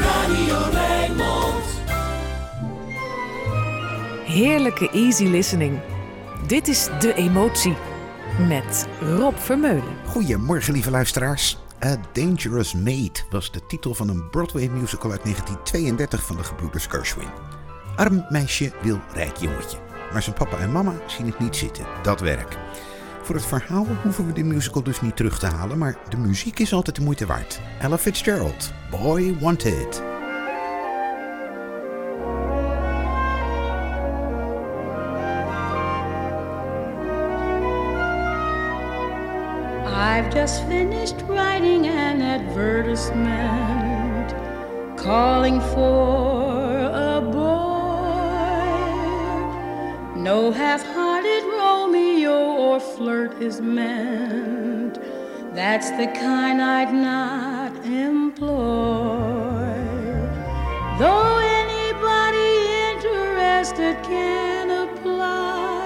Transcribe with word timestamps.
Radio 0.00 0.56
Rijnmond. 0.72 1.64
Heerlijke 4.24 4.90
easy 4.90 5.24
listening. 5.24 5.80
Dit 6.46 6.68
is 6.68 6.88
De 7.00 7.14
Emotie 7.14 7.76
met 8.48 8.86
Rob 9.00 9.36
Vermeulen. 9.36 9.96
Goedemorgen, 10.06 10.72
lieve 10.72 10.90
luisteraars. 10.90 11.58
A 11.84 11.96
Dangerous 12.12 12.74
Maid 12.74 13.26
was 13.30 13.52
de 13.52 13.66
titel 13.66 13.94
van 13.94 14.08
een 14.08 14.30
Broadway 14.30 14.68
musical 14.68 15.10
uit 15.10 15.22
1932 15.22 16.26
van 16.26 16.36
de 16.36 16.44
gebroeders 16.44 16.86
Gershwin. 16.86 17.28
Arm 17.96 18.26
meisje 18.28 18.72
wil 18.82 19.00
rijk 19.14 19.36
jongetje. 19.36 19.78
Maar 20.12 20.22
zijn 20.22 20.36
papa 20.36 20.58
en 20.58 20.72
mama 20.72 20.94
zien 21.06 21.26
het 21.26 21.38
niet 21.38 21.56
zitten, 21.56 21.86
dat 22.02 22.20
werk. 22.20 22.58
Voor 23.22 23.34
het 23.34 23.46
verhaal 23.46 23.86
hoeven 24.02 24.26
we 24.26 24.32
de 24.32 24.44
musical 24.44 24.82
dus 24.82 25.00
niet 25.00 25.16
terug 25.16 25.38
te 25.38 25.46
halen, 25.46 25.78
maar 25.78 25.96
de 26.08 26.16
muziek 26.16 26.58
is 26.58 26.72
altijd 26.72 26.96
de 26.96 27.02
moeite 27.02 27.26
waard. 27.26 27.60
Ella 27.80 27.98
Fitzgerald, 27.98 28.72
Boy 28.90 29.36
Wanted. 29.40 30.02
I've 39.86 40.34
just 40.34 40.64
finished 40.66 41.14
writing 41.28 41.86
an 41.86 42.20
advertisement 42.20 44.34
calling 44.96 45.60
for 45.60 46.90
a 46.92 47.20
boy. 47.20 47.40
No 50.16 50.52
half 50.52 50.82
hearted 50.82 51.41
or 52.72 52.80
flirt 52.80 53.32
is 53.42 53.60
meant. 53.60 54.98
That's 55.54 55.90
the 55.90 56.06
kind 56.06 56.62
I'd 56.62 56.94
not 56.94 57.76
employ. 57.84 58.48
Though 60.98 61.38
anybody 61.64 62.52
interested 62.92 64.02
can 64.02 64.70
apply, 64.86 65.84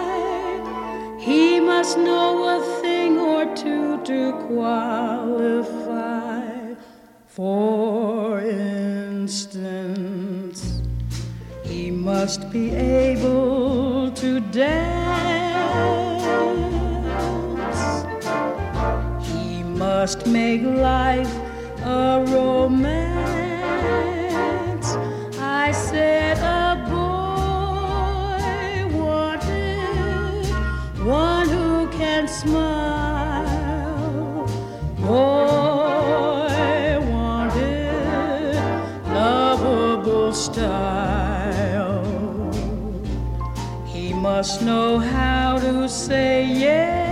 he 1.19 1.59
must 1.59 1.99
know 1.99 2.31
a 2.57 2.61
thing 2.81 3.19
or 3.19 3.53
two 3.57 4.01
to 4.05 4.33
qualify. 4.47 5.65
For 7.27 8.41
instance, 9.19 9.81
he 11.65 11.91
must 11.91 12.49
be 12.53 12.71
able 12.71 14.13
to 14.13 14.39
dance. 14.41 15.36
Must 20.01 20.27
make 20.27 20.63
life 20.63 21.33
a 21.83 22.23
romance. 22.29 23.17
I 25.41 25.73
said 25.73 26.37
a 26.61 26.77
boy 26.97 28.39
wanted 29.01 30.45
one 31.03 31.49
who 31.49 31.89
can 31.99 32.29
smile. 32.29 33.57
Boy 35.01 36.99
wanted 37.11 38.55
lovable 39.21 40.35
style. 40.35 42.05
He 43.87 44.13
must 44.13 44.61
know 44.61 44.99
how 44.99 45.59
to 45.59 45.89
say 45.89 46.45
yes. 46.45 47.06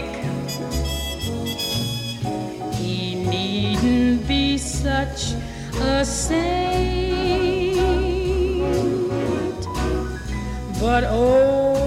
A 0.00 0.06
hick. 0.06 0.24
He 2.74 3.14
needn't 3.14 4.26
be 4.26 4.58
such 4.58 5.34
a 5.80 6.04
saint. 6.04 6.90
But 10.80 11.04
oh, 11.04 11.79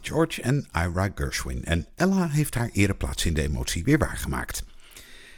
George 0.00 0.42
en 0.42 0.66
Ira 0.72 1.10
Gershwin. 1.14 1.64
En 1.64 1.86
Ella 1.96 2.28
heeft 2.28 2.54
haar 2.54 2.70
ereplaats 2.72 3.24
in 3.24 3.34
de 3.34 3.42
emotie 3.42 3.84
weer 3.84 3.98
waargemaakt. 3.98 4.62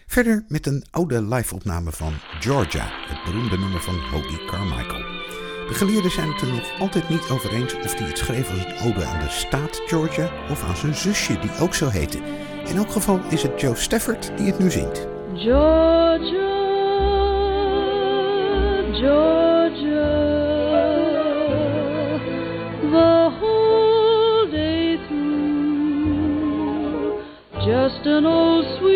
Verder 0.07 0.45
met 0.49 0.67
een 0.67 0.85
oude 0.91 1.23
live-opname 1.23 1.93
van 1.93 2.13
Georgia, 2.41 2.89
het 2.91 3.25
beroemde 3.25 3.59
nummer 3.59 3.81
van 3.81 3.95
Hoagie 3.95 4.45
Carmichael. 4.47 5.03
De 5.69 5.75
geleerden 5.75 6.11
zijn 6.11 6.33
het 6.33 6.41
er 6.41 6.53
nog 6.53 6.81
altijd 6.81 7.09
niet 7.09 7.29
over 7.31 7.53
eens 7.53 7.75
of 7.75 7.99
hij 7.99 8.09
het 8.09 8.19
schreef 8.19 8.51
als 8.51 8.59
een 8.59 8.79
ode 8.79 9.05
aan 9.05 9.21
de 9.21 9.29
staat 9.29 9.83
Georgia 9.87 10.31
of 10.51 10.63
aan 10.63 10.77
zijn 10.77 10.95
zusje 10.95 11.39
die 11.39 11.59
ook 11.61 11.75
zo 11.75 11.89
heette. 11.89 12.19
In 12.67 12.77
elk 12.77 12.91
geval 12.91 13.21
is 13.29 13.43
het 13.43 13.61
Joe 13.61 13.77
Stafford 13.77 14.33
die 14.37 14.47
het 14.47 14.59
nu 14.59 14.71
zingt. 14.71 15.07
Georgia, 15.35 16.61
just 27.89 28.05
an 28.05 28.27
old 28.27 28.67
sweet 28.79 28.90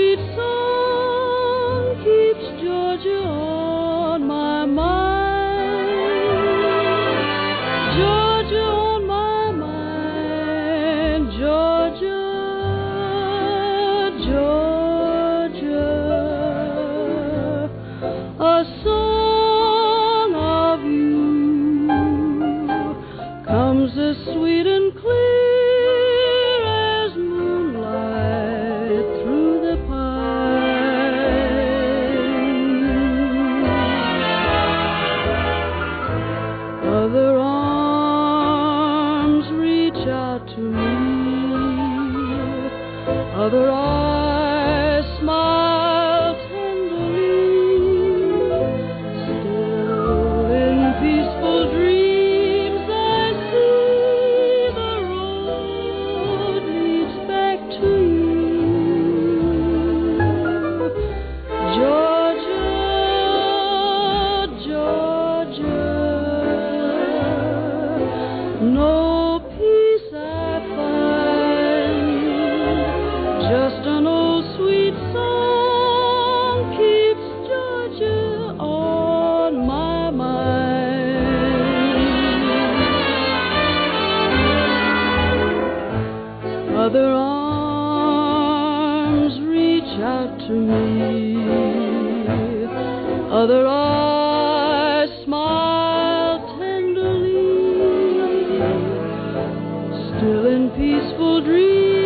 Still 100.25 100.47
in 100.47 100.71
peaceful 100.71 101.43
dreams, 101.43 102.03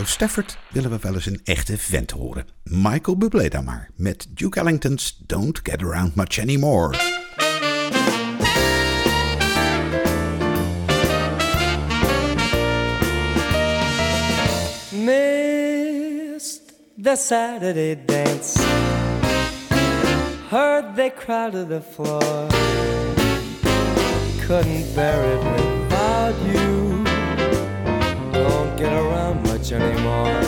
Joe 0.00 0.08
Stafford 0.08 0.58
willen 0.68 0.90
we 0.90 0.98
wel 1.00 1.14
eens 1.14 1.26
een 1.26 1.40
echte 1.44 1.78
vent 1.78 2.10
horen. 2.10 2.46
Michael 2.62 3.16
Bublé 3.16 3.48
dan 3.48 3.64
maar, 3.64 3.90
met 3.96 4.26
Duke 4.28 4.60
Ellington's 4.60 5.22
Don't 5.26 5.60
Get 5.62 5.82
Around 5.82 6.14
Much 6.14 6.38
Anymore. 6.38 6.96
Missed 14.90 16.62
the 17.02 17.16
Saturday 17.16 18.04
dance. 18.06 18.62
Heard 20.48 20.94
they 20.96 21.10
crowded 21.10 21.68
the 21.68 21.82
floor. 21.92 22.46
Couldn't 24.46 24.94
bear 24.94 25.32
it 25.32 25.44
without 25.44 26.34
you. 26.52 27.04
Don't 28.32 28.76
get 28.78 28.92
around 28.92 29.49
much 29.70 29.82
anymore. 29.82 30.42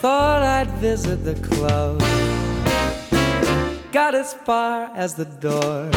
Thought 0.00 0.42
I'd 0.42 0.70
visit 0.80 1.24
the 1.24 1.34
club. 1.34 2.00
Got 3.92 4.14
as 4.14 4.34
far 4.34 4.90
as 4.94 5.14
the 5.14 5.24
door. 5.24 5.90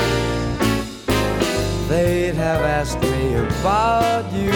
They'd 1.88 2.36
have 2.36 2.62
asked 2.62 3.00
me 3.02 3.36
about 3.36 4.32
you 4.34 4.52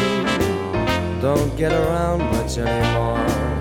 don't 1.22 1.56
get 1.58 1.72
around 1.72 2.20
much 2.32 2.58
anymore. 2.58 3.59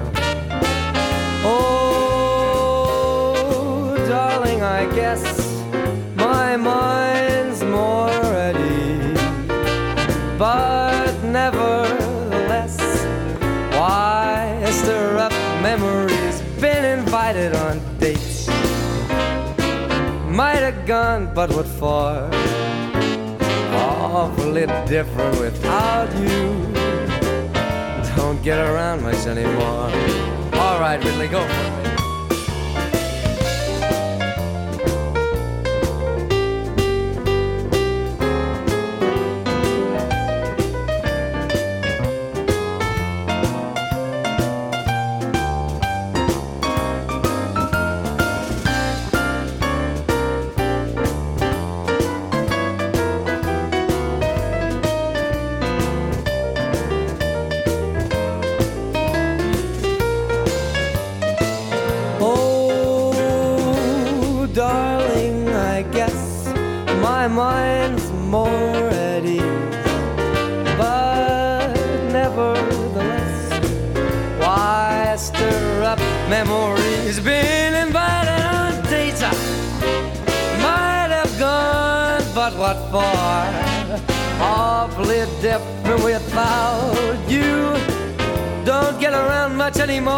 But 21.39 21.55
what 21.55 21.69
for? 21.69 22.29
Awfully 23.73 24.67
different 24.89 25.39
without 25.39 26.13
you 26.19 26.49
don't 28.17 28.43
get 28.43 28.59
around 28.59 29.05
much 29.05 29.25
anymore. 29.25 29.89
All 30.61 30.81
right, 30.81 30.99
Ridley, 31.01 31.29
go 31.29 31.47
for 31.47 31.75
it. 31.75 31.78
For? 82.91 83.99
Awfully 84.41 85.25
different 85.43 86.05
without 86.05 87.19
you. 87.29 87.75
Don't 88.65 88.99
get 89.01 89.13
around 89.13 89.57
much 89.57 89.79
anymore. 89.79 90.15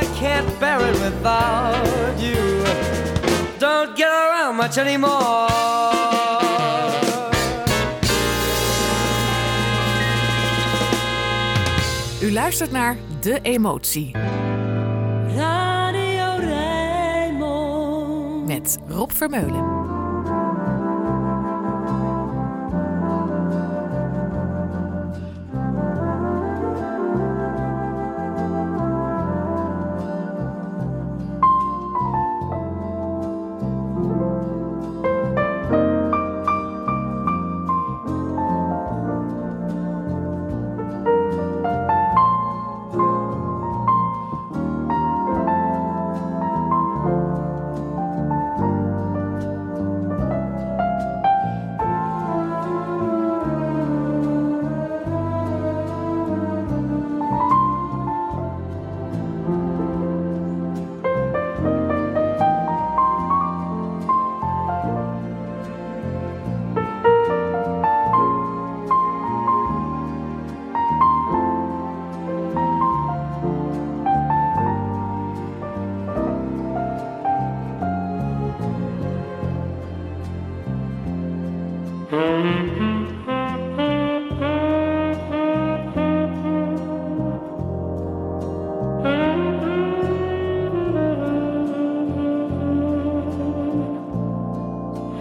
I 0.00 0.04
can't 0.14 0.48
bear 0.60 0.80
it 0.80 0.98
without 1.00 2.18
you. 2.18 2.64
Don't 3.58 3.96
get 3.96 4.08
around 4.10 4.56
much 4.56 4.78
anymore. 4.78 5.48
U 12.22 12.32
luistert 12.32 12.70
naar 12.70 12.96
De 13.20 13.38
Emotie 13.42 14.10
Radio 15.36 16.36
Rijnmond. 16.38 18.46
met 18.46 18.78
Rob 18.88 19.10
Vermeulen. 19.10 19.79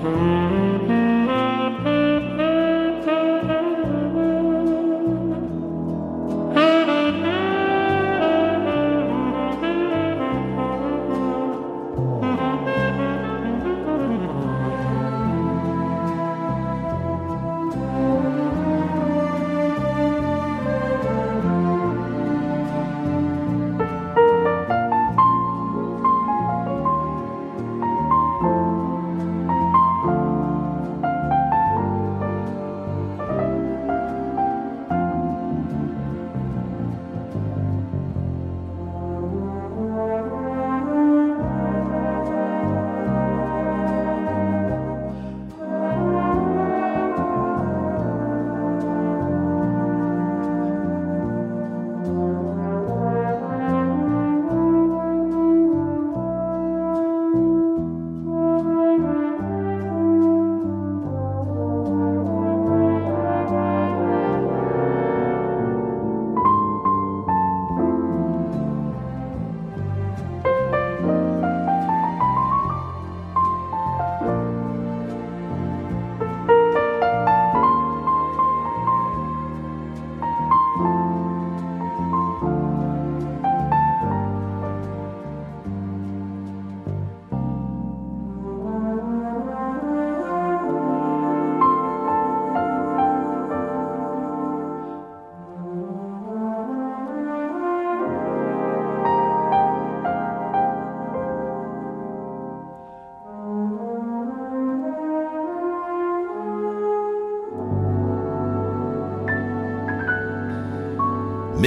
Mm-hmm. 0.02 0.59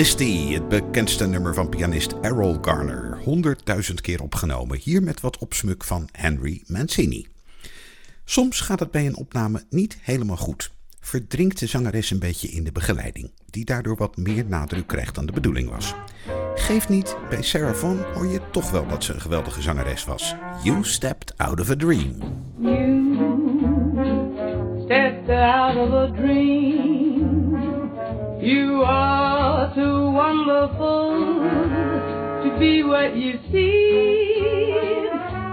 Misty, 0.02 0.52
het 0.52 0.68
bekendste 0.68 1.26
nummer 1.26 1.54
van 1.54 1.68
pianist 1.68 2.12
Errol 2.22 2.58
Garner. 2.60 3.18
Honderdduizend 3.24 4.00
keer 4.00 4.22
opgenomen, 4.22 4.78
hier 4.78 5.02
met 5.02 5.20
wat 5.20 5.38
opsmuk 5.38 5.84
van 5.84 6.08
Henry 6.12 6.62
Mancini. 6.66 7.26
Soms 8.24 8.60
gaat 8.60 8.80
het 8.80 8.90
bij 8.90 9.06
een 9.06 9.16
opname 9.16 9.64
niet 9.70 9.98
helemaal 10.00 10.36
goed. 10.36 10.70
Verdrinkt 11.00 11.58
de 11.58 11.66
zangeres 11.66 12.10
een 12.10 12.18
beetje 12.18 12.48
in 12.48 12.64
de 12.64 12.72
begeleiding, 12.72 13.30
die 13.50 13.64
daardoor 13.64 13.96
wat 13.96 14.16
meer 14.16 14.44
nadruk 14.44 14.86
krijgt 14.86 15.14
dan 15.14 15.26
de 15.26 15.32
bedoeling 15.32 15.70
was. 15.70 15.94
Geef 16.54 16.88
niet, 16.88 17.16
bij 17.28 17.42
Sarah 17.42 17.74
Vaughan 17.74 18.14
hoor 18.14 18.26
je 18.26 18.40
toch 18.50 18.70
wel 18.70 18.86
dat 18.86 19.04
ze 19.04 19.12
een 19.12 19.20
geweldige 19.20 19.62
zangeres 19.62 20.04
was. 20.04 20.34
You 20.62 20.84
stepped 20.84 21.38
out 21.38 21.60
of 21.60 21.70
a 21.70 21.76
dream. 21.76 22.16
You 22.60 23.20
stepped 24.84 25.28
out 25.28 25.76
of 25.76 25.92
a 25.92 26.06
dream. 26.06 27.12
You 28.40 28.84
are 28.84 29.21
too 29.74 30.10
wonderful 30.10 31.40
to 32.44 32.56
be 32.58 32.82
what 32.82 33.16
you 33.16 33.38
seem. 33.50 35.08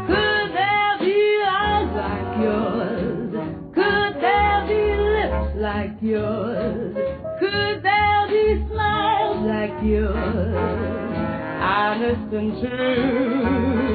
Could 0.08 0.52
there 0.54 0.98
be 1.00 1.42
eyes 1.48 1.92
like 1.96 2.38
yours? 2.42 3.32
Could 3.74 4.14
there 4.22 4.66
be 4.68 4.82
lips 5.16 5.56
like 5.56 6.02
yours? 6.02 6.96
Could 7.40 7.82
there 7.84 8.28
be 8.28 8.66
smiles 8.70 9.46
like 9.48 9.82
yours? 9.84 11.16
Honest 11.62 12.34
and 12.34 12.52
truly, 12.60 13.88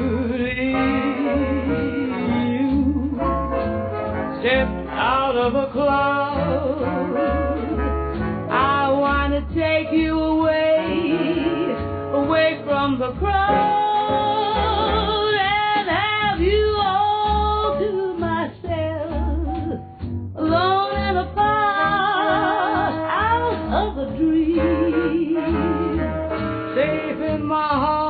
you 2.55 2.69
stepped 4.39 4.87
out 4.89 5.35
of 5.37 5.53
a 5.55 5.67
cloud. 5.71 7.14
You 9.95 10.19
away, 10.19 10.81
away 12.13 12.61
from 12.65 12.99
the 12.99 13.11
crowd, 13.13 13.33
and 15.33 15.89
have 15.89 16.39
you 16.39 16.75
all 16.77 17.79
to 17.79 18.13
myself, 18.17 19.79
alone 20.35 20.95
and 20.95 21.17
apart, 21.17 22.93
out 23.09 23.57
of 23.87 23.97
a 23.97 24.05
dream, 24.17 25.35
safe 26.75 27.21
in 27.21 27.45
my 27.45 27.67
heart. 27.67 28.04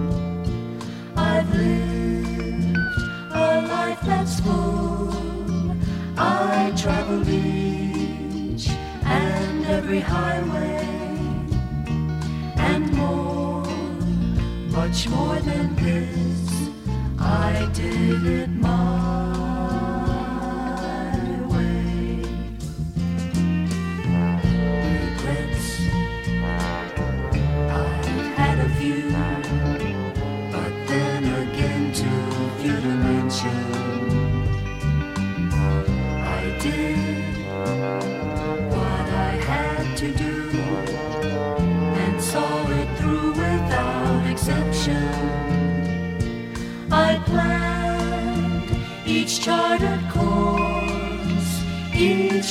I've 1.17 1.53
lived 1.53 2.77
a 3.34 3.62
life 3.67 4.00
that's 4.01 4.39
full. 4.39 5.75
I 6.17 6.72
traveled 6.77 7.27
each 7.27 8.69
and 9.03 9.65
every 9.65 10.00
highway 10.00 10.88
and 12.55 12.93
more. 12.93 13.65
Much 14.72 15.10
more 15.10 15.36
than 15.39 15.75
this. 15.75 16.69
I 17.19 17.69
did 17.74 18.25
it 18.25 18.50
my 18.50 18.99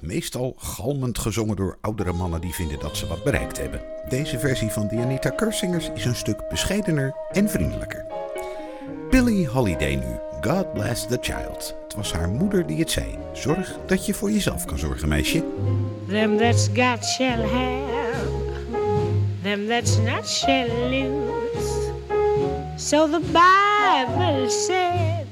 Meestal 0.00 0.54
galmend 0.56 1.18
gezongen 1.18 1.56
door 1.56 1.78
oudere 1.80 2.12
mannen 2.12 2.40
die 2.40 2.54
vinden 2.54 2.78
dat 2.78 2.96
ze 2.96 3.06
wat 3.06 3.24
bereikt 3.24 3.58
hebben. 3.58 3.80
Deze 4.08 4.38
versie 4.38 4.70
van 4.70 4.88
de 4.88 4.96
Anita 4.96 5.32
is 5.94 6.04
een 6.04 6.14
stuk 6.14 6.48
bescheidener 6.48 7.14
en 7.32 7.50
vriendelijker. 7.50 8.04
Billie 9.10 9.48
Holiday 9.48 9.94
nu, 9.94 10.18
God 10.40 10.72
Bless 10.72 11.06
the 11.06 11.18
Child. 11.20 11.76
Het 11.84 11.94
was 11.94 12.12
haar 12.12 12.28
moeder 12.28 12.66
die 12.66 12.78
het 12.78 12.90
zei. 12.90 13.18
Zorg 13.32 13.78
dat 13.86 14.06
je 14.06 14.14
voor 14.14 14.30
jezelf 14.30 14.64
kan 14.64 14.78
zorgen, 14.78 15.08
meisje. 15.08 15.44
Them 16.08 16.36
that's 16.36 16.68
shall 17.16 17.42
have, 17.42 18.26
them 19.42 19.68
shall 20.24 20.68
lose. 20.90 21.92
So 22.76 23.08
the 23.10 23.20
Bible 23.20 24.50
said, 24.50 25.26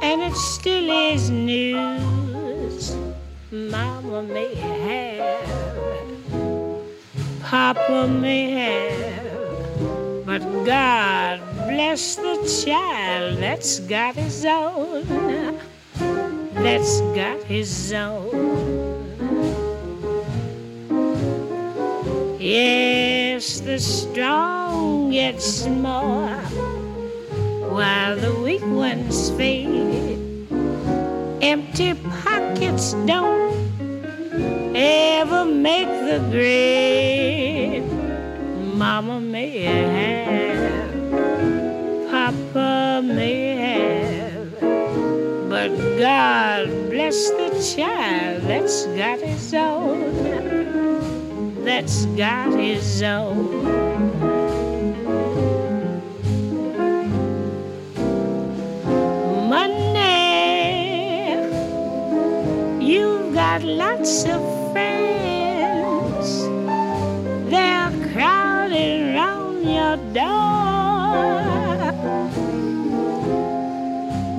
and 0.00 0.22
it 0.22 0.36
still 0.36 1.12
is 1.12 1.28
news. 1.28 2.15
Mama 3.56 4.22
may 4.22 4.54
have, 4.54 5.48
Papa 7.40 8.06
may 8.06 8.50
have, 8.50 10.26
but 10.26 10.42
God 10.66 11.40
bless 11.66 12.16
the 12.16 12.36
child 12.66 13.38
that's 13.38 13.80
got 13.80 14.14
his 14.14 14.44
own, 14.44 15.06
that's 16.52 17.00
got 17.16 17.42
his 17.44 17.94
own. 17.94 19.08
Yes, 22.38 23.60
the 23.60 23.78
strong 23.78 25.12
get 25.12 25.40
more 25.70 26.36
while 27.72 28.16
the 28.16 28.34
weak 28.44 28.66
ones 28.66 29.30
fade. 29.30 30.25
Empty 31.46 31.94
pockets 32.24 32.94
don't 33.06 33.54
ever 34.74 35.44
make 35.44 35.86
the 35.86 36.18
grade. 36.32 37.84
Mama 38.74 39.20
may 39.20 39.62
have, 39.62 40.90
Papa 42.10 43.00
may 43.04 43.56
have, 43.68 44.60
but 45.48 45.68
God 46.00 46.66
bless 46.90 47.30
the 47.30 47.50
child 47.76 48.42
that's 48.42 48.86
got 48.86 49.20
his 49.20 49.54
own 49.54 50.66
that's 51.64 52.06
got 52.16 52.58
his 52.58 53.02
own. 53.02 54.35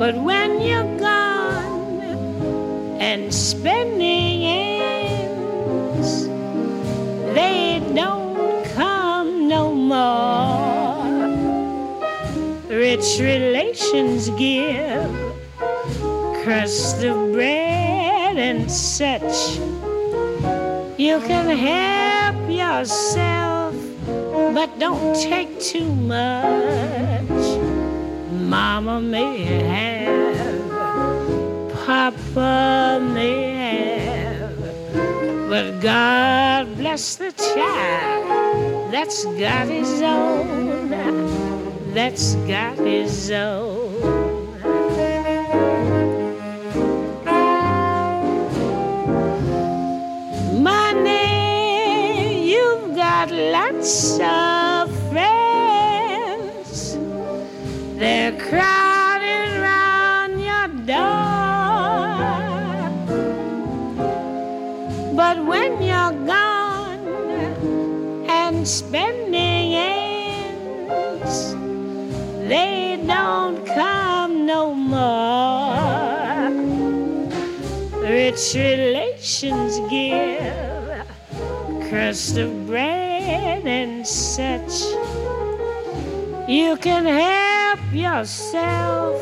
But 0.08 0.24
when 0.24 0.62
you're 0.62 0.98
gone 1.00 2.02
and 2.98 3.34
spending 3.34 4.42
ends, 4.46 6.28
they 7.36 7.84
don't 7.94 8.64
come 8.68 9.50
no 9.50 9.76
more. 9.76 11.04
rich 12.70 13.20
relations 13.20 14.30
give 14.40 15.12
crust 16.42 17.04
of 17.04 17.34
bread 17.34 18.38
and 18.38 18.72
such. 18.72 19.58
You 20.98 21.20
can 21.20 21.50
help 21.50 22.50
yourself, 22.50 23.76
but 24.54 24.70
don't 24.80 25.14
take 25.18 25.60
too 25.60 25.92
much. 25.94 27.47
Mama 28.48 29.02
may 29.02 29.44
have, 29.44 30.70
Papa 31.86 33.02
may 33.14 33.52
have, 34.06 35.50
but 35.50 35.82
God 35.82 36.78
bless 36.78 37.18
the 37.18 37.34
child 37.34 38.90
that's 38.94 39.26
got 39.26 39.68
his 39.68 40.02
own, 40.02 40.88
that's 41.94 42.36
got 42.48 42.78
his 42.78 43.32
own. 43.32 43.92
Money, 50.64 52.50
you've 52.50 52.96
got 52.96 53.30
lots 53.30 54.20
of 54.22 54.67
They're 57.98 58.34
crowding 58.34 59.60
round 59.60 60.40
your 60.40 60.68
door. 60.86 61.18
But 65.16 65.44
when 65.44 65.82
you're 65.82 66.14
gone 66.28 67.00
and 68.30 68.68
spending 68.68 69.74
ends, 69.74 71.56
they 72.48 73.04
don't 73.08 73.66
come 73.66 74.46
no 74.46 74.76
more. 74.76 76.52
Rich 78.00 78.54
relations 78.54 79.80
give 79.90 81.04
crust 81.90 82.38
of 82.38 82.68
bread 82.68 83.66
and 83.66 84.06
such. 84.06 84.84
You 86.48 86.78
can 86.78 87.08
help 87.08 87.47
yourself, 87.94 89.22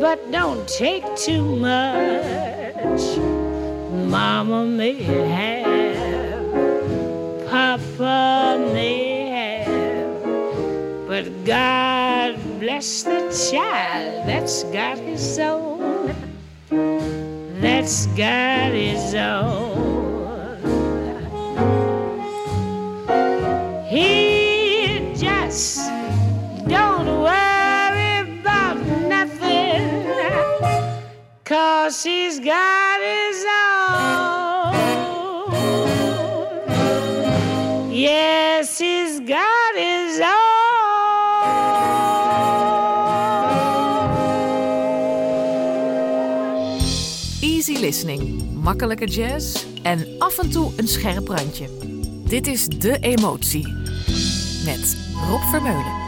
but 0.00 0.30
don't 0.30 0.66
take 0.68 1.04
too 1.16 1.56
much. 1.56 3.16
Mama 4.08 4.64
may 4.66 5.02
have, 5.02 6.50
Papa 7.48 8.58
may 8.72 9.28
have, 9.30 10.22
but 11.06 11.44
God 11.44 12.36
bless 12.60 13.02
the 13.04 13.20
child 13.50 14.26
that's 14.26 14.64
got 14.64 14.98
his 14.98 15.38
own, 15.38 16.14
that's 17.60 18.06
got 18.08 18.72
his 18.72 19.14
own. 19.14 19.71
Cause 31.82 32.04
he's 32.04 32.38
got 32.38 33.00
his 33.00 33.44
own. 33.44 34.72
Yes, 37.90 38.78
he's 38.78 39.20
got 39.20 39.74
his 39.74 40.20
own. 40.20 40.30
Easy 47.40 47.78
listening, 47.78 48.42
makkelijke 48.62 49.06
jazz 49.06 49.64
en 49.82 50.06
af 50.18 50.38
en 50.38 50.50
toe 50.50 50.72
een 50.76 50.88
scherp 50.88 51.28
randje. 51.28 51.68
Dit 52.24 52.46
is 52.46 52.66
De 52.66 52.98
Emotie 53.00 53.68
met 54.64 54.96
Rob 55.28 55.42
Vermeulen. 55.42 56.01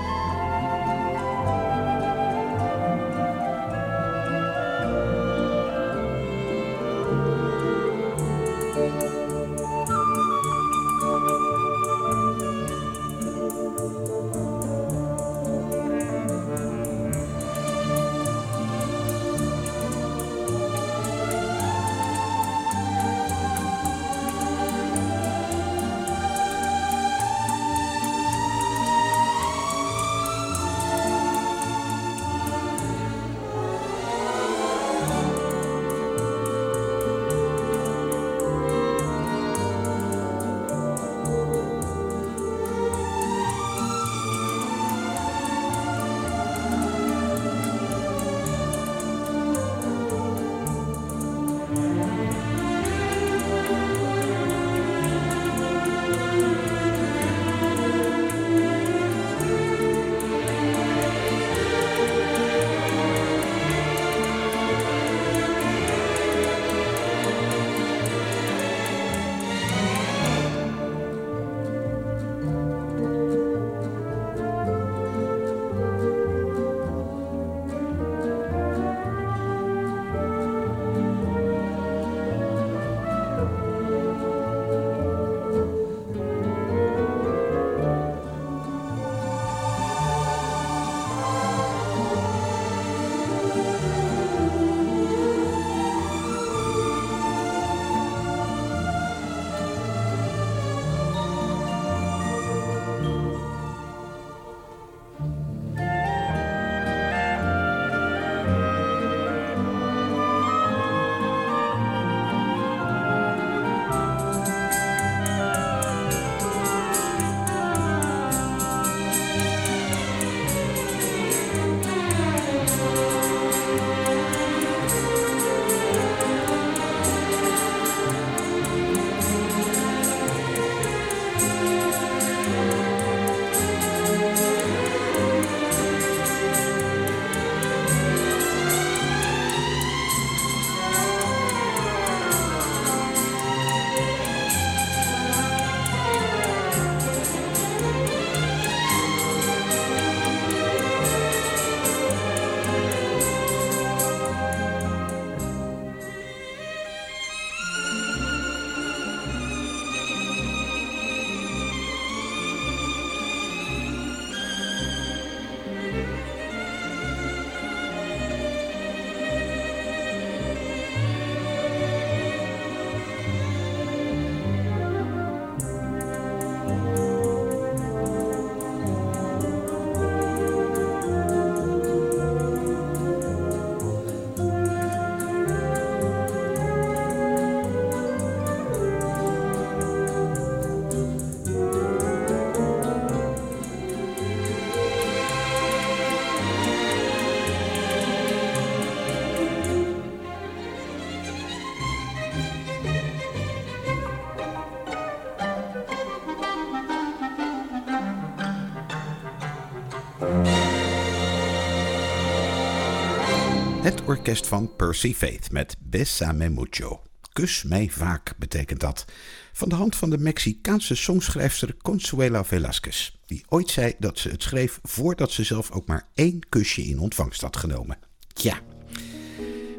Het 213.84 214.04
orkest 214.04 214.46
van 214.46 214.76
Percy 214.76 215.14
Faith 215.14 215.50
met 215.50 215.76
Besame 215.80 216.48
Mucho. 216.48 217.02
Kus 217.32 217.62
mij 217.62 217.88
vaak 217.90 218.34
betekent 218.38 218.80
dat. 218.80 219.04
Van 219.52 219.68
de 219.68 219.74
hand 219.74 219.96
van 219.96 220.10
de 220.10 220.18
Mexicaanse 220.18 220.94
songschrijfster 220.94 221.76
Consuela 221.82 222.44
Velasquez. 222.44 223.16
Die 223.26 223.44
ooit 223.48 223.70
zei 223.70 223.92
dat 223.98 224.18
ze 224.18 224.28
het 224.28 224.42
schreef 224.42 224.78
voordat 224.82 225.30
ze 225.30 225.44
zelf 225.44 225.70
ook 225.70 225.86
maar 225.86 226.08
één 226.14 226.48
kusje 226.48 226.82
in 226.82 226.98
ontvangst 226.98 227.40
had 227.40 227.56
genomen. 227.56 227.98
Tja. 228.32 228.58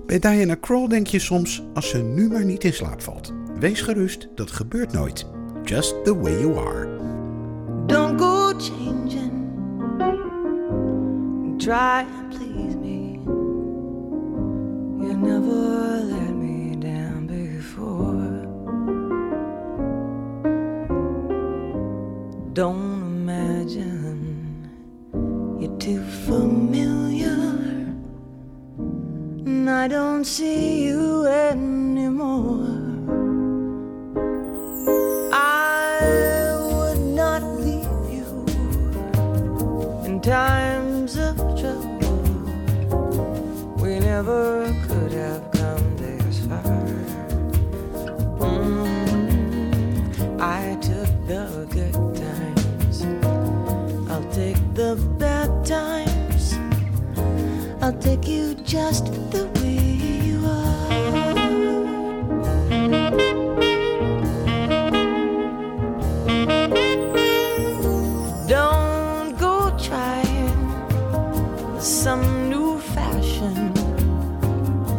Bij 0.05 0.19
Diana 0.19 0.55
Krall 0.55 0.87
denk 0.87 1.07
je 1.07 1.19
soms 1.19 1.63
als 1.73 1.89
ze 1.89 1.97
nu 1.97 2.27
maar 2.27 2.45
niet 2.45 2.63
in 2.63 2.73
slaap 2.73 3.01
valt. 3.01 3.33
Wees 3.59 3.81
gerust, 3.81 4.27
dat 4.35 4.51
gebeurt 4.51 4.91
nooit. 4.91 5.25
Just 5.63 6.03
the 6.03 6.19
way 6.19 6.39
you 6.39 6.57
are. 6.57 6.97
Don't 7.85 8.19
go 8.21 8.53
changing. 8.57 9.33
Try 11.57 12.05
and 12.17 12.29
please 12.29 12.77
me. 12.77 12.84
Don't 22.55 23.01
imagine 23.27 24.69
you're 25.59 25.77
too 25.77 26.01
familiar. 26.25 27.35
And 29.45 29.69
I 29.69 29.89
don't 29.89 30.23
see 30.23 30.85
you 30.85 31.25
anymore. 31.25 32.63
I 35.33 36.55
would 36.71 37.01
not 37.21 37.43
leave 37.59 37.91
you 38.09 38.45
in 40.05 40.21
times 40.21 41.17
of 41.17 41.35
trouble. 41.59 42.21
We 43.81 43.99
never 43.99 44.64
I'll 57.85 57.93
take 57.93 58.27
you 58.27 58.55
just 58.63 59.05
the 59.29 59.45
way 59.61 59.77
you 60.25 60.43
are. 60.43 60.89
Don't 68.47 69.37
go 69.37 69.69
trying 69.77 70.57
some 71.79 72.49
new 72.49 72.79
fashion. 72.79 73.71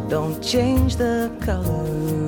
Don't 0.09 0.41
change 0.41 0.95
the 0.95 1.33
color 1.41 2.26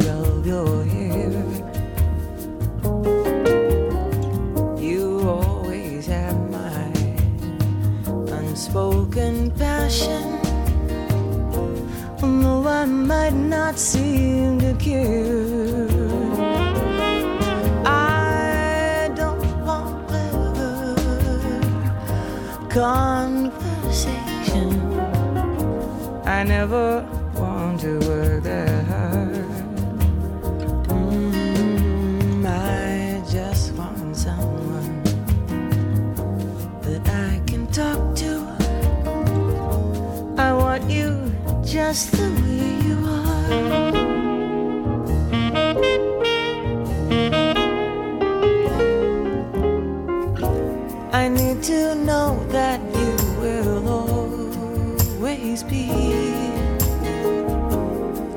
not 13.69 13.79
seem 13.79 14.59
to 14.59 14.73
care. 14.79 15.87
I 17.85 19.11
don't 19.15 19.45
want 19.67 20.09
clever 20.09 20.97
conversation. 22.71 24.71
I 26.25 26.43
never 26.45 27.07
want 27.35 27.81
to 27.81 27.99
work 28.09 28.43
that 28.45 28.87
hard. 28.87 29.45
Mm, 30.89 32.47
I 32.47 33.23
just 33.31 33.75
want 33.75 34.17
someone 34.17 35.03
that 36.87 37.07
I 37.07 37.43
can 37.47 37.67
talk 37.67 38.15
to. 38.23 38.47
I 40.39 40.55
want 40.55 40.89
you 40.89 41.31
just 41.63 42.13
the 42.13 42.31
way 42.41 42.58
to 51.69 51.95
know 51.97 52.43
that 52.49 52.81
you 52.81 53.13
will 53.43 53.87
always 55.21 55.63
be 55.65 55.85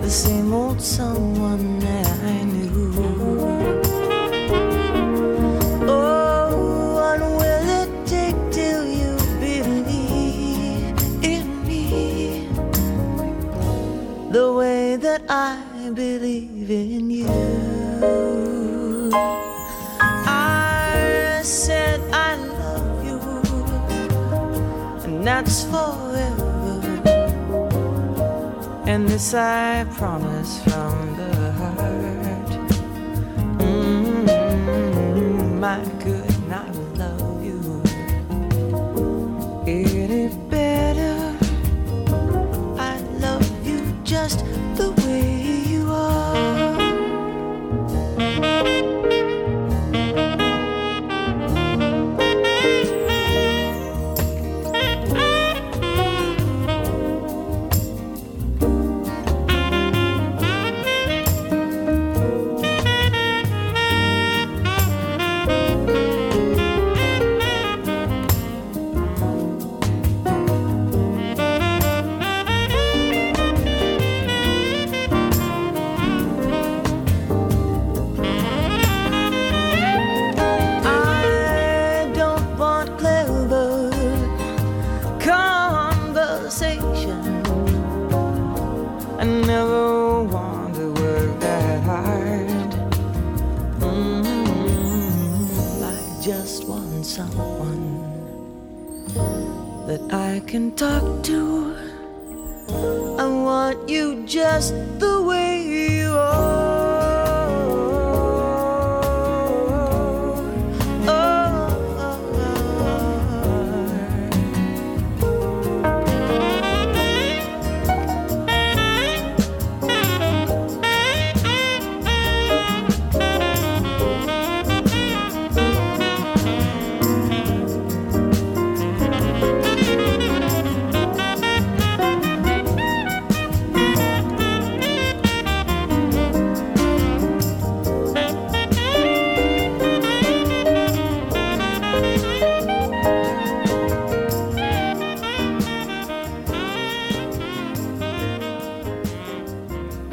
the 0.01 0.09
same 0.09 0.53
old 0.53 0.81
someone 0.81 1.30
And 28.91 29.07
this 29.07 29.33
I 29.33 29.85
promise 29.93 30.60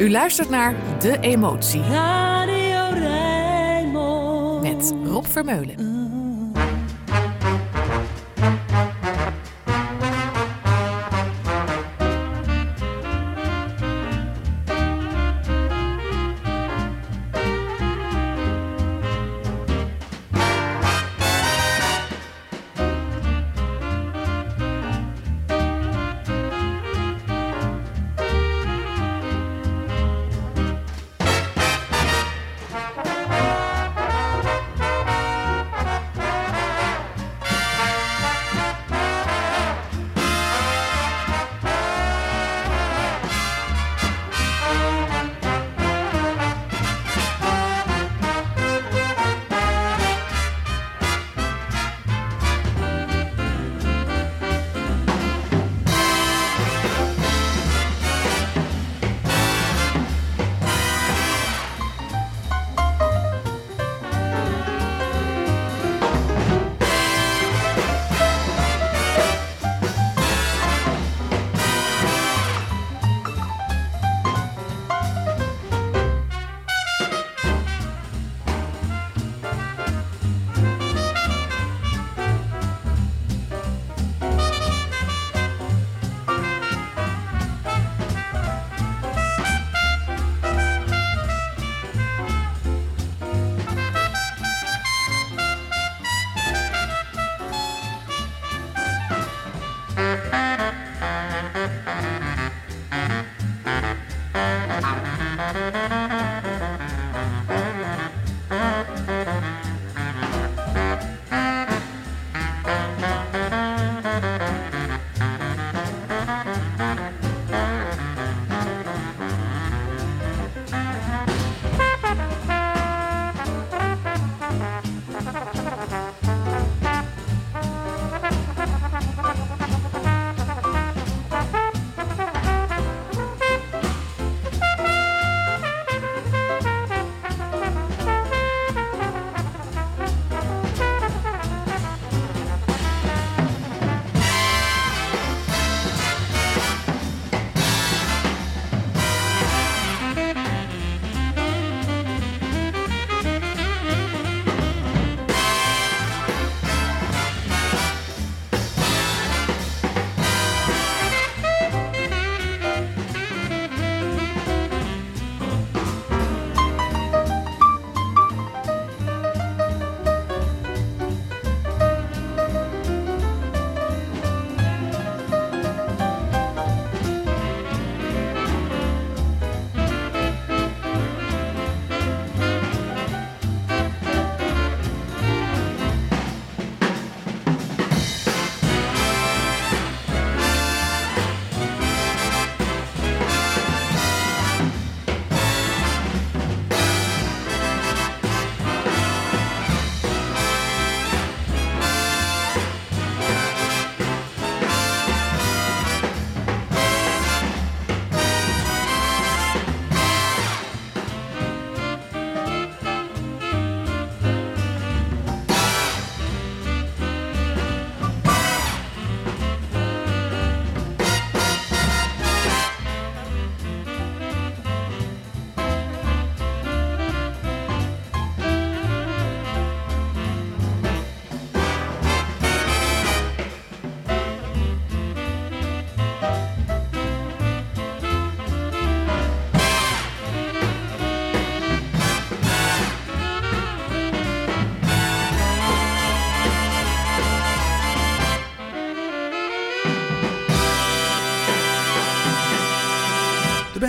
U 0.08 0.10
luistert 0.10 0.48
naar 0.48 0.74
De 0.98 1.18
Emotie 1.20 1.80
Radio 1.80 2.98
Rijnmond. 2.98 4.62
met 4.62 4.94
Rob 5.04 5.24
Vermeulen. 5.24 5.97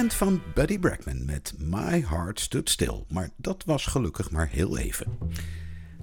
Van 0.08 0.41
Buddy 0.54 0.80
Bregman 0.80 1.26
met 1.26 1.54
My 1.58 2.06
Heart 2.10 2.39
Stood 2.39 2.70
Still. 2.70 3.04
Maar 3.10 3.30
dat 3.36 3.64
was 3.66 3.86
gelukkig 3.86 4.32
maar 4.32 4.47
heel 4.52 4.78
even. 4.78 5.08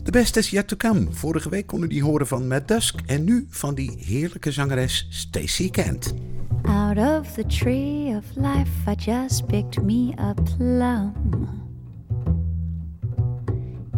The 0.03 0.11
best 0.11 0.37
is 0.37 0.51
yet 0.51 0.69
to 0.69 0.77
come. 0.77 1.07
Vorige 1.11 1.49
week 1.49 1.67
konden 1.67 1.89
die 1.89 2.03
horen 2.03 2.27
van 2.27 2.49
Matt 2.49 2.69
Dusk 2.69 3.01
en 3.07 3.25
nu 3.25 3.47
van 3.51 3.75
die 3.75 3.97
heerlijke 3.99 4.53
zangeres 4.53 5.07
Stacey 5.11 5.69
Kent. 5.69 6.15
Out 6.63 6.99
of 6.99 7.33
the 7.33 7.47
tree 7.47 8.17
of 8.17 8.25
life, 8.35 8.91
I 8.91 8.95
just 8.95 9.47
picked 9.47 9.83
me 9.83 10.13
a 10.19 10.35
plum. 10.35 11.13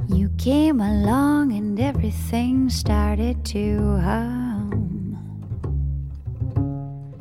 You 0.07 0.30
came 0.36 0.84
along 0.84 1.53
and 1.53 1.78
everything 1.78 2.70
started 2.70 3.44
to. 3.44 3.99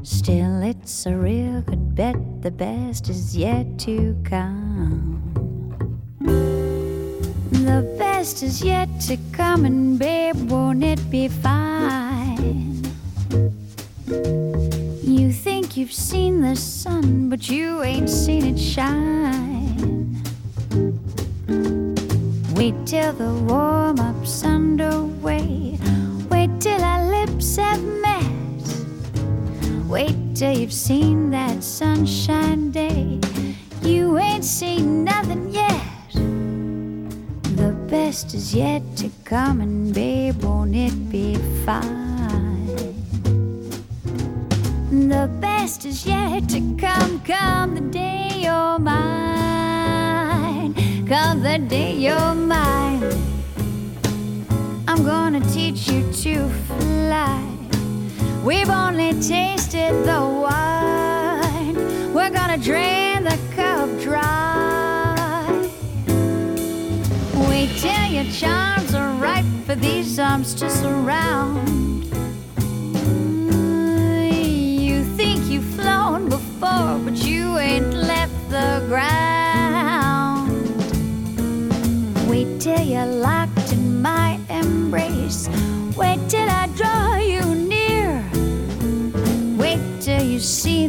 Still, 0.10 0.64
it's 0.64 1.06
a 1.06 1.14
real 1.14 1.62
good 1.64 1.94
bet, 1.94 2.16
the 2.42 2.50
best 2.50 3.10
is 3.10 3.36
yet 3.36 3.78
to 3.80 4.16
come. 4.24 5.20
The 7.52 7.96
best 8.00 8.42
is 8.42 8.64
yet 8.64 8.88
to 9.02 9.18
come, 9.34 9.66
and 9.66 10.00
babe, 10.00 10.50
won't 10.50 10.82
it 10.82 11.12
be 11.12 11.28
fine? 11.28 12.82
You 15.04 15.34
think 15.34 15.76
you've 15.76 15.92
seen 15.92 16.40
the 16.40 16.56
sun, 16.56 17.28
but 17.30 17.50
you 17.50 17.84
ain't 17.84 18.10
seen 18.10 18.56
it 18.56 18.58
shine. 18.58 20.16
Wait 22.56 22.76
till 22.86 23.12
the 23.12 23.34
warm 23.46 24.00
up's 24.00 24.46
underway. 24.46 25.78
Wait 26.30 26.62
till 26.62 26.82
our 26.82 27.04
lips 27.12 27.58
have 27.58 27.84
met. 27.84 28.27
Wait 29.88 30.16
till 30.36 30.52
you've 30.52 30.74
seen 30.74 31.30
that 31.30 31.64
sunshine 31.64 32.72
day. 32.72 33.20
You 33.82 34.18
ain't 34.18 34.44
seen 34.44 35.06
nothing 35.06 35.50
yet. 35.50 35.82
The 37.56 37.74
best 37.90 38.34
is 38.34 38.54
yet 38.54 38.82
to 38.98 39.10
come, 39.24 39.62
and 39.62 39.94
babe, 39.94 40.44
won't 40.44 40.76
it 40.76 41.10
be 41.10 41.36
fine? 41.66 42.68
The 45.10 45.30
best 45.40 45.86
is 45.86 46.06
yet 46.06 46.50
to 46.50 46.60
come, 46.78 47.22
come 47.22 47.76
the 47.76 47.82
day 47.90 48.42
you're 48.44 48.80
mine. 48.80 50.74
Come 51.08 51.42
the 51.42 51.60
day 51.60 51.94
you're 51.94 52.36
mine. 52.36 53.04
I'm 54.86 55.06
gonna 55.06 55.40
teach 55.50 55.88
you 55.88 56.04
to 56.12 56.50
fly. 56.50 57.57
We've 58.48 58.70
only 58.70 59.12
tasted 59.20 59.92
the 60.06 60.22
wine. 60.22 61.76
We're 62.14 62.30
gonna 62.30 62.58
drain 62.58 63.26
the 63.26 63.38
cup 63.54 63.90
dry. 64.00 65.70
Wait 67.50 67.76
till 67.76 68.06
your 68.06 68.32
charms 68.32 68.96
are 68.96 69.12
ripe 69.16 69.44
for 69.66 69.76
these 69.76 70.18
arms 70.18 70.54
to 70.62 70.70
surround. 70.70 71.68
Mm, 73.50 74.32
you 74.80 75.04
think 75.18 75.50
you've 75.50 75.70
flown 75.76 76.30
before, 76.30 77.00
but 77.04 77.16
you 77.16 77.58
ain't 77.58 77.94
left 77.94 78.50
the 78.50 78.82
ground. 78.88 80.54
Wait 82.30 82.62
till 82.62 82.80
you're 82.80 83.06
locked 83.06 83.74
in 83.74 84.02
my 84.02 84.40
embrace. 84.50 85.50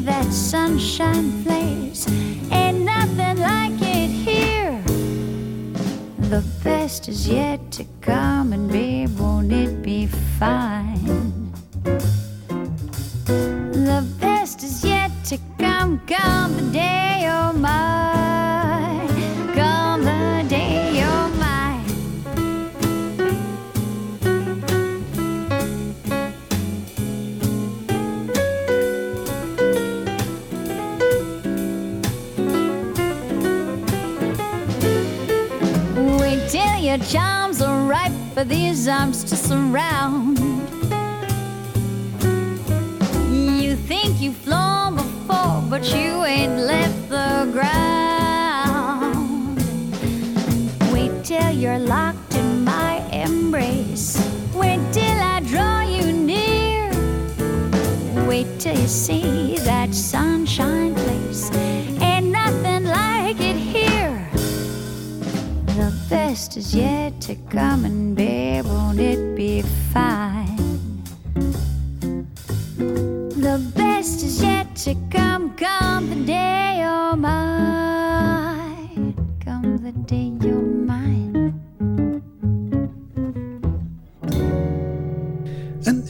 That 0.08 0.32
sunshine 0.32 1.44
place. 1.44 2.08
Ain't 2.50 2.80
nothing 2.80 3.38
like 3.40 3.78
it 3.82 4.08
here. 4.08 4.80
The 6.30 6.42
best 6.64 7.08
is 7.08 7.28
yet 7.28 7.60
to 7.72 7.84
come, 8.00 8.54
and 8.54 8.70
babe, 8.70 9.18
won't 9.18 9.52
it 9.52 9.82
be 9.82 10.06
fine? 10.38 10.67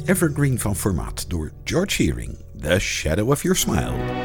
Evergreen 0.08 0.58
van 0.58 0.76
formaat 0.76 1.30
door 1.30 1.52
George 1.64 1.90
Shearing, 1.90 2.38
The 2.60 2.78
Shadow 2.78 3.30
of 3.30 3.42
Your 3.42 3.56
Smile. 3.56 4.17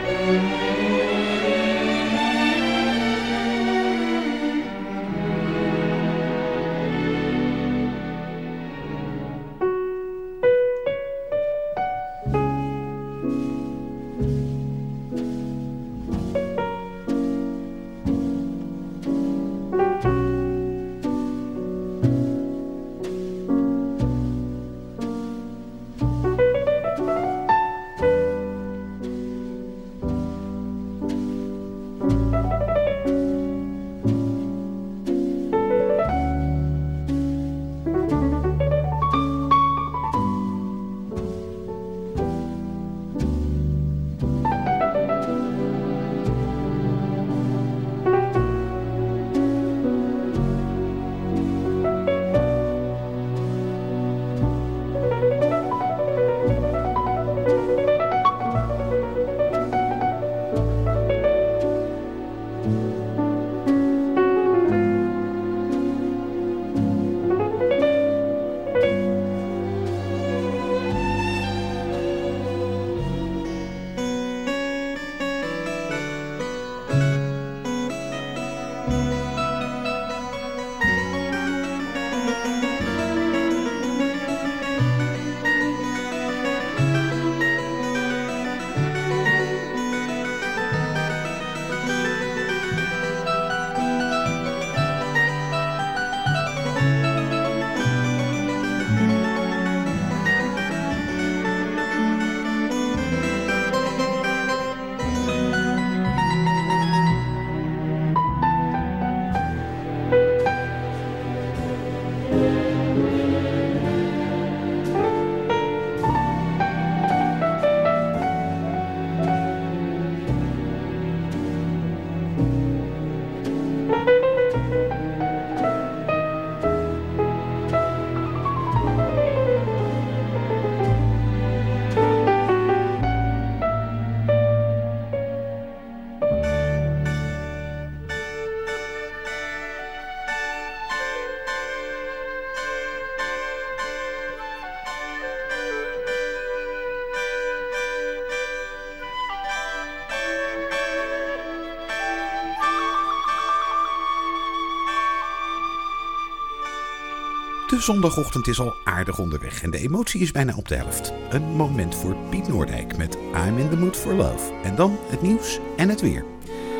Zondagochtend 157.83 158.47
is 158.47 158.59
al 158.59 158.73
aardig 158.83 159.19
onderweg 159.19 159.63
en 159.63 159.71
de 159.71 159.77
emotie 159.77 160.21
is 160.21 160.31
bijna 160.31 160.55
op 160.55 160.67
de 160.67 160.75
helft. 160.75 161.13
Een 161.29 161.43
moment 161.43 161.95
voor 161.95 162.15
Piet 162.29 162.47
Noordijk 162.47 162.97
met 162.97 163.17
I'm 163.47 163.57
in 163.57 163.69
the 163.69 163.77
mood 163.77 163.97
for 163.97 164.13
love. 164.13 164.53
En 164.63 164.75
dan 164.75 164.97
het 165.07 165.21
nieuws 165.21 165.59
en 165.77 165.89
het 165.89 166.01
weer. 166.01 166.25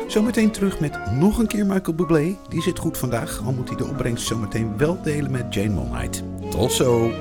Zometeen 0.06 0.50
terug 0.50 0.80
met 0.80 1.12
nog 1.12 1.38
een 1.38 1.46
keer 1.46 1.66
Michael 1.66 1.94
Bublé. 1.94 2.36
Die 2.48 2.62
zit 2.62 2.78
goed 2.78 2.98
vandaag, 2.98 3.40
al 3.44 3.52
moet 3.52 3.68
hij 3.68 3.76
de 3.76 3.86
opbrengst 3.86 4.26
zometeen 4.26 4.76
wel 4.76 5.02
delen 5.02 5.30
met 5.30 5.54
Jane 5.54 5.74
Monheit. 5.74 6.22
Tot 6.50 6.72
zo! 6.72 7.12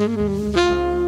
You. 0.00 0.99